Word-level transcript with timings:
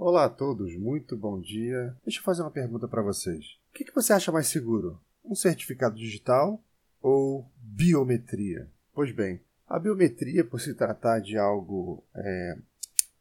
Olá 0.00 0.26
a 0.26 0.30
todos, 0.30 0.76
muito 0.76 1.16
bom 1.16 1.40
dia. 1.40 1.92
Deixa 2.04 2.20
eu 2.20 2.22
fazer 2.22 2.42
uma 2.42 2.52
pergunta 2.52 2.86
para 2.86 3.02
vocês. 3.02 3.58
O 3.68 3.74
que, 3.74 3.84
que 3.84 3.92
você 3.92 4.12
acha 4.12 4.30
mais 4.30 4.46
seguro? 4.46 5.00
Um 5.24 5.34
certificado 5.34 5.96
digital 5.96 6.62
ou 7.02 7.50
biometria? 7.56 8.70
Pois 8.94 9.10
bem, 9.10 9.40
a 9.66 9.76
biometria, 9.76 10.44
por 10.44 10.60
se 10.60 10.72
tratar 10.72 11.18
de 11.18 11.36
algo 11.36 12.04
é, 12.14 12.56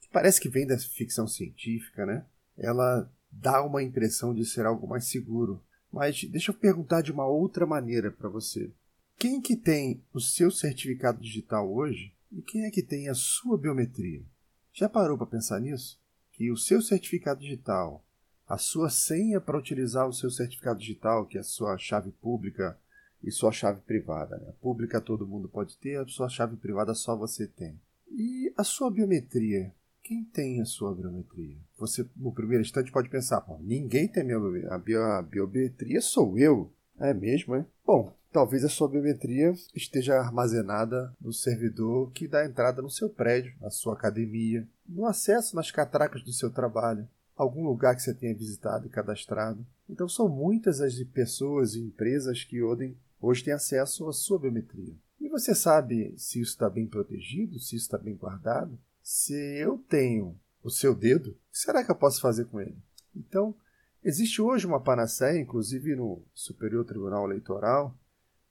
que 0.00 0.08
parece 0.08 0.40
que 0.40 0.48
vem 0.48 0.66
da 0.66 0.76
ficção 0.76 1.28
científica, 1.28 2.04
né? 2.04 2.26
Ela 2.58 3.08
dá 3.30 3.62
uma 3.62 3.80
impressão 3.80 4.34
de 4.34 4.44
ser 4.44 4.66
algo 4.66 4.88
mais 4.88 5.04
seguro. 5.04 5.62
Mas 5.92 6.24
deixa 6.24 6.50
eu 6.50 6.56
perguntar 6.56 7.02
de 7.02 7.12
uma 7.12 7.24
outra 7.24 7.64
maneira 7.64 8.10
para 8.10 8.28
você. 8.28 8.68
Quem 9.16 9.40
que 9.40 9.56
tem 9.56 10.02
o 10.12 10.20
seu 10.20 10.50
certificado 10.50 11.20
digital 11.20 11.72
hoje 11.72 12.12
e 12.32 12.42
quem 12.42 12.64
é 12.64 12.70
que 12.72 12.82
tem 12.82 13.08
a 13.08 13.14
sua 13.14 13.56
biometria? 13.56 14.24
Já 14.72 14.88
parou 14.88 15.16
para 15.16 15.28
pensar 15.28 15.60
nisso? 15.60 16.02
Que 16.34 16.50
o 16.50 16.56
seu 16.56 16.82
certificado 16.82 17.40
digital, 17.40 18.04
a 18.46 18.58
sua 18.58 18.90
senha 18.90 19.40
para 19.40 19.58
utilizar 19.58 20.06
o 20.08 20.12
seu 20.12 20.30
certificado 20.30 20.78
digital, 20.78 21.26
que 21.26 21.38
é 21.38 21.40
a 21.40 21.44
sua 21.44 21.78
chave 21.78 22.10
pública 22.10 22.78
e 23.22 23.30
sua 23.30 23.52
chave 23.52 23.80
privada. 23.80 24.36
Né? 24.36 24.52
Pública 24.60 25.00
todo 25.00 25.26
mundo 25.26 25.48
pode 25.48 25.76
ter, 25.78 25.96
a 25.96 26.06
sua 26.06 26.28
chave 26.28 26.56
privada 26.56 26.94
só 26.94 27.16
você 27.16 27.46
tem. 27.46 27.80
E 28.10 28.52
a 28.56 28.62
sua 28.62 28.90
biometria? 28.90 29.72
Quem 30.02 30.22
tem 30.24 30.60
a 30.60 30.66
sua 30.66 30.94
biometria? 30.94 31.56
Você, 31.78 32.06
no 32.14 32.32
primeiro 32.32 32.62
instante, 32.62 32.92
pode 32.92 33.08
pensar: 33.08 33.42
ninguém 33.60 34.06
tem 34.06 34.22
minha 34.22 34.36
a, 34.68 34.78
bio, 34.78 35.02
a 35.02 35.22
biometria, 35.22 36.00
sou 36.02 36.38
eu. 36.38 36.70
É 37.00 37.14
mesmo, 37.14 37.54
é? 37.54 37.64
Bom, 37.84 38.14
talvez 38.30 38.64
a 38.64 38.68
sua 38.68 38.88
biometria 38.88 39.52
esteja 39.74 40.16
armazenada 40.16 41.12
no 41.20 41.32
servidor 41.32 42.12
que 42.12 42.28
dá 42.28 42.44
entrada 42.44 42.82
no 42.82 42.90
seu 42.90 43.08
prédio, 43.08 43.54
na 43.60 43.70
sua 43.70 43.94
academia, 43.94 44.68
no 44.86 45.06
acesso 45.06 45.56
nas 45.56 45.70
catracas 45.70 46.22
do 46.22 46.32
seu 46.32 46.50
trabalho, 46.50 47.08
algum 47.36 47.64
lugar 47.64 47.94
que 47.96 48.02
você 48.02 48.14
tenha 48.14 48.34
visitado 48.34 48.86
e 48.86 48.90
cadastrado. 48.90 49.66
Então 49.88 50.08
são 50.08 50.28
muitas 50.28 50.80
as 50.80 50.94
pessoas 51.04 51.74
e 51.74 51.80
empresas 51.80 52.44
que 52.44 52.62
hoje 52.62 53.44
têm 53.44 53.52
acesso 53.52 54.08
à 54.08 54.12
sua 54.12 54.38
biometria. 54.38 54.94
E 55.20 55.28
você 55.28 55.54
sabe 55.54 56.14
se 56.16 56.40
isso 56.40 56.52
está 56.52 56.68
bem 56.68 56.86
protegido, 56.86 57.58
se 57.58 57.76
isso 57.76 57.86
está 57.86 57.98
bem 57.98 58.14
guardado? 58.14 58.78
Se 59.02 59.34
eu 59.58 59.78
tenho 59.88 60.38
o 60.62 60.70
seu 60.70 60.94
dedo, 60.94 61.30
o 61.30 61.34
que 61.52 61.58
será 61.58 61.84
que 61.84 61.90
eu 61.90 61.96
posso 61.96 62.20
fazer 62.20 62.46
com 62.46 62.60
ele? 62.60 62.76
Então, 63.14 63.54
existe 64.02 64.40
hoje 64.40 64.66
uma 64.66 64.80
panaceia, 64.80 65.40
inclusive 65.40 65.94
no 65.94 66.22
Superior 66.34 66.84
Tribunal 66.84 67.26
Eleitoral, 67.26 67.96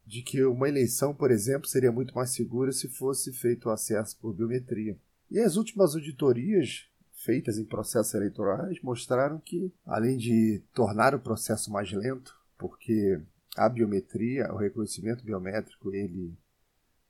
de 0.05 0.21
que 0.21 0.43
uma 0.43 0.67
eleição, 0.67 1.13
por 1.13 1.31
exemplo, 1.31 1.67
seria 1.67 1.91
muito 1.91 2.13
mais 2.13 2.31
segura 2.31 2.71
se 2.71 2.87
fosse 2.87 3.31
feito 3.31 3.69
o 3.69 3.71
acesso 3.71 4.17
por 4.17 4.33
biometria. 4.33 4.97
E 5.33 5.39
as 5.39 5.55
últimas 5.55 5.95
auditorias 5.95 6.87
feitas 7.11 7.57
em 7.57 7.65
processos 7.65 8.13
eleitorais 8.13 8.79
mostraram 8.83 9.39
que, 9.39 9.73
além 9.83 10.15
de 10.15 10.61
tornar 10.75 11.15
o 11.15 11.19
processo 11.19 11.71
mais 11.71 11.91
lento, 11.91 12.39
porque 12.55 13.19
a 13.57 13.67
biometria, 13.67 14.53
o 14.53 14.57
reconhecimento 14.57 15.25
biométrico, 15.25 15.91
ele 15.91 16.37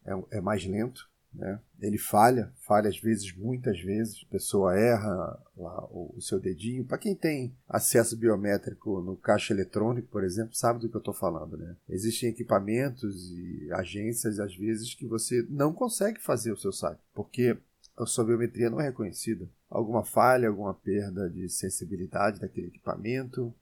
é, 0.05 0.37
é 0.37 0.41
mais 0.41 0.65
lento, 0.65 1.11
né? 1.33 1.59
Ele 1.81 1.97
falha, 1.97 2.53
falha 2.59 2.87
às 2.87 2.97
vezes, 2.97 3.35
muitas 3.35 3.79
vezes. 3.81 4.23
A 4.25 4.31
pessoa 4.31 4.77
erra 4.77 5.37
lá 5.57 5.85
o, 5.87 6.15
seu 6.21 6.39
dedinho. 6.39 6.85
Para 6.85 6.97
quem 6.97 7.15
tem 7.15 7.53
acesso 7.67 8.15
biométrico 8.15 9.01
no 9.01 9.17
caixa 9.17 9.53
eletrônico, 9.53 10.07
por 10.09 10.23
exemplo, 10.23 10.55
sabe 10.55 10.79
do 10.79 10.87
que 10.87 10.95
eu 10.95 10.99
estou 10.99 11.13
falando. 11.13 11.57
Né? 11.57 11.75
Existem 11.89 12.29
equipamentos 12.29 13.31
e 13.31 13.67
agências, 13.73 14.39
às 14.39 14.55
vezes, 14.55 14.93
que 14.93 15.07
você 15.07 15.45
não 15.49 15.73
consegue 15.73 16.21
fazer 16.21 16.51
o 16.51 16.57
seu 16.57 16.71
saque, 16.71 17.01
porque 17.13 17.57
a 17.97 18.05
sua 18.05 18.25
biometria 18.25 18.69
não 18.69 18.81
é 18.81 18.85
reconhecida. 18.85 19.47
Alguma 19.69 20.03
falha, 20.03 20.47
alguma 20.47 20.73
perda 20.73 21.29
de 21.29 21.47
sensibilidade 21.49 22.39
daquele 22.39 22.67
equipamento, 22.67 23.53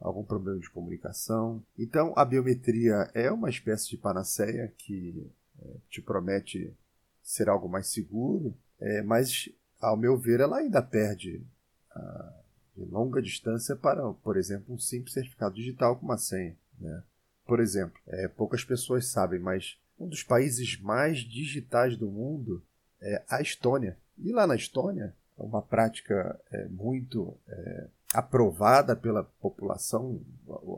algum 0.00 0.24
problema 0.24 0.58
de 0.58 0.70
comunicação. 0.70 1.62
Então, 1.78 2.12
a 2.16 2.24
biometria 2.24 3.10
é 3.14 3.30
uma 3.30 3.50
espécie 3.50 3.90
de 3.90 3.96
panaceia 3.96 4.72
que 4.76 5.30
é, 5.60 5.76
te 5.88 6.00
promete 6.00 6.74
ser 7.22 7.48
algo 7.48 7.68
mais 7.68 7.88
seguro, 7.88 8.54
é, 8.80 9.02
mas, 9.02 9.48
ao 9.80 9.96
meu 9.96 10.16
ver, 10.18 10.40
ela 10.40 10.58
ainda 10.58 10.82
perde 10.82 11.44
a, 11.90 12.32
de 12.76 12.84
longa 12.84 13.22
distância 13.22 13.76
para, 13.76 14.12
por 14.14 14.36
exemplo, 14.36 14.74
um 14.74 14.78
simples 14.78 15.14
certificado 15.14 15.54
digital 15.54 15.96
com 15.96 16.04
uma 16.04 16.18
senha. 16.18 16.56
Né? 16.78 17.02
Por 17.46 17.60
exemplo, 17.60 17.98
é, 18.06 18.28
poucas 18.28 18.64
pessoas 18.64 19.08
sabem, 19.08 19.38
mas 19.38 19.78
um 19.98 20.08
dos 20.08 20.22
países 20.22 20.80
mais 20.80 21.18
digitais 21.18 21.96
do 21.96 22.08
mundo 22.08 22.62
é 23.02 23.22
a 23.28 23.40
Estônia. 23.40 23.96
E 24.18 24.32
lá 24.32 24.46
na 24.46 24.54
Estônia, 24.54 25.14
uma 25.36 25.60
prática 25.60 26.38
é, 26.50 26.66
muito 26.68 27.36
é, 27.48 27.86
aprovada 28.14 28.94
pela 28.94 29.24
população, 29.24 30.20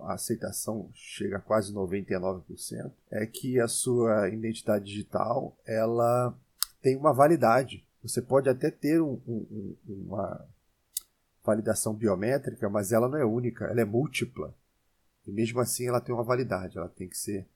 a 0.05 0.15
aceitação 0.15 0.89
chega 0.95 1.37
a 1.37 1.41
quase 1.41 1.73
99%, 1.73 2.91
é 3.11 3.27
que 3.27 3.61
a 3.61 3.69
sua 3.69 4.29
identidade 4.29 4.85
digital 4.85 5.57
ela 5.67 6.35
tem 6.81 6.97
uma 6.97 7.13
validade. 7.13 7.85
Você 8.03 8.23
pode 8.23 8.49
até 8.49 8.71
ter 8.71 9.01
um, 9.01 9.21
um, 9.27 9.77
uma 9.87 10.47
validação 11.45 11.95
biométrica, 11.95 12.69
mas 12.69 12.93
ela 12.93 13.09
não 13.09 13.19
é 13.19 13.25
única, 13.25 13.67
ela 13.67 13.81
é 13.81 13.85
múltipla. 13.85 14.55
E 15.27 15.33
mesmo 15.33 15.61
assim 15.61 15.89
ela 15.89 16.01
tem 16.01 16.15
uma 16.15 16.25
validade, 16.25 16.79
ela 16.79 16.89
tem 16.89 17.09
que 17.09 17.17
ser 17.17 17.47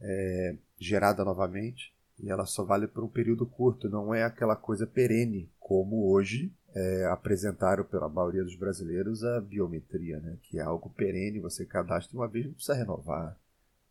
é, 0.00 0.56
gerada 0.78 1.24
novamente 1.24 1.92
e 2.22 2.30
ela 2.30 2.46
só 2.46 2.64
vale 2.64 2.86
por 2.86 3.02
um 3.02 3.08
período 3.08 3.46
curto, 3.46 3.88
não 3.88 4.14
é 4.14 4.24
aquela 4.24 4.56
coisa 4.56 4.86
perene 4.86 5.50
como 5.58 6.10
hoje 6.10 6.52
é, 6.74 7.06
apresentaram 7.06 7.84
pela 7.84 8.08
maioria 8.08 8.44
dos 8.44 8.56
brasileiros 8.56 9.24
a 9.24 9.40
biometria, 9.40 10.20
né? 10.20 10.36
que 10.42 10.58
é 10.58 10.62
algo 10.62 10.90
perene, 10.90 11.40
você 11.40 11.64
cadastra 11.64 12.16
uma 12.16 12.28
vez, 12.28 12.46
não 12.46 12.52
precisa 12.52 12.74
renovar, 12.74 13.36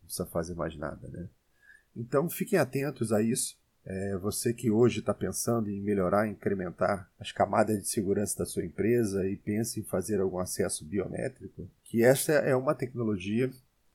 não 0.00 0.06
precisa 0.06 0.26
fazer 0.26 0.54
mais 0.54 0.76
nada. 0.76 1.08
Né? 1.08 1.28
Então 1.96 2.28
fiquem 2.28 2.58
atentos 2.58 3.12
a 3.12 3.22
isso. 3.22 3.58
É, 3.84 4.16
você 4.18 4.52
que 4.52 4.70
hoje 4.70 5.00
está 5.00 5.14
pensando 5.14 5.70
em 5.70 5.80
melhorar, 5.80 6.28
incrementar 6.28 7.10
as 7.18 7.32
camadas 7.32 7.78
de 7.78 7.88
segurança 7.88 8.38
da 8.38 8.44
sua 8.44 8.64
empresa 8.64 9.26
e 9.26 9.36
pensa 9.36 9.80
em 9.80 9.82
fazer 9.82 10.20
algum 10.20 10.38
acesso 10.38 10.84
biométrico, 10.84 11.68
que 11.84 12.04
esta 12.04 12.32
é 12.32 12.54
uma 12.54 12.74
tecnologia 12.74 13.50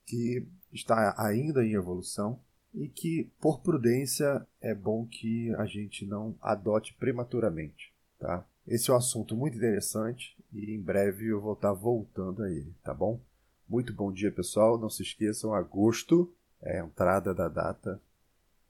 que 0.06 0.47
está 0.73 1.16
ainda 1.17 1.63
em 1.63 1.73
evolução 1.73 2.40
e 2.75 2.90
que, 2.90 3.31
por 3.40 3.62
prudência, 3.62 4.46
é 4.62 4.75
bom 4.75 5.06
que 5.06 5.53
a 5.56 5.66
gente 5.66 6.06
não 6.06 6.36
adote 6.41 6.94
prematuramente. 6.94 7.94
Tá? 8.19 8.46
Esse 8.68 8.91
é 8.91 8.94
um 8.94 8.97
assunto 8.97 9.36
muito 9.36 9.58
interessante 9.58 10.36
e 10.52 10.74
em 10.74 10.81
breve 10.81 11.28
eu 11.28 11.40
vou 11.40 11.53
estar 11.53 11.72
voltando 11.74 12.44
a 12.44 12.52
ele, 12.52 12.74
tá 12.84 12.94
bom? 12.94 13.19
Muito 13.68 13.94
bom 13.94 14.12
dia, 14.12 14.31
pessoal. 14.31 14.78
Não 14.78 14.90
se 14.90 15.03
esqueçam, 15.03 15.53
agosto 15.53 16.31
é 16.62 16.80
a 16.80 16.85
entrada 16.85 17.34
da 17.34 17.47
data 17.47 18.02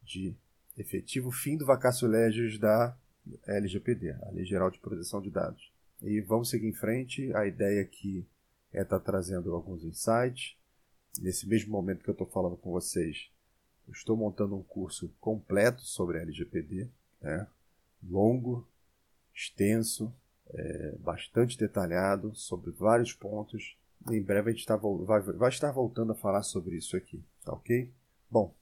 de 0.03 0.35
efetivo 0.77 1.31
fim 1.31 1.57
do 1.57 1.65
vacácio 1.65 2.07
legis 2.07 2.59
da 2.59 2.95
LGPD, 3.47 4.11
a 4.11 4.29
Lei 4.31 4.45
Geral 4.45 4.69
de 4.69 4.79
Proteção 4.79 5.21
de 5.21 5.31
Dados. 5.31 5.71
E 6.01 6.21
vamos 6.21 6.49
seguir 6.49 6.67
em 6.67 6.73
frente. 6.73 7.33
A 7.33 7.47
ideia 7.47 7.81
aqui 7.81 8.27
é 8.71 8.81
estar 8.81 8.99
trazendo 8.99 9.53
alguns 9.53 9.83
insights. 9.83 10.55
Nesse 11.19 11.47
mesmo 11.47 11.71
momento 11.71 12.03
que 12.03 12.09
eu 12.09 12.13
estou 12.13 12.27
falando 12.27 12.57
com 12.57 12.71
vocês, 12.71 13.29
estou 13.91 14.17
montando 14.17 14.55
um 14.55 14.63
curso 14.63 15.11
completo 15.19 15.81
sobre 15.81 16.19
LGPD, 16.19 16.89
né? 17.21 17.47
longo, 18.03 18.67
extenso, 19.33 20.13
é, 20.49 20.95
bastante 20.99 21.57
detalhado 21.57 22.33
sobre 22.35 22.71
vários 22.71 23.13
pontos. 23.13 23.77
Em 24.09 24.21
breve 24.21 24.49
a 24.49 24.53
gente 24.53 24.65
tá, 24.65 24.75
vai, 24.75 25.21
vai 25.21 25.49
estar 25.49 25.71
voltando 25.71 26.11
a 26.11 26.15
falar 26.15 26.43
sobre 26.43 26.77
isso 26.77 26.95
aqui, 26.95 27.23
tá 27.43 27.53
ok? 27.53 27.91
Bom, 28.29 28.53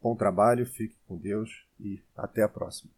bom 0.00 0.14
trabalho, 0.16 0.66
fique 0.66 0.96
com 1.06 1.16
Deus 1.16 1.66
e 1.78 2.00
até 2.16 2.42
a 2.42 2.48
próxima. 2.48 2.90